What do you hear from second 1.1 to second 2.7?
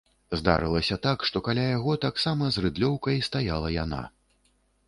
што каля яго, таксама з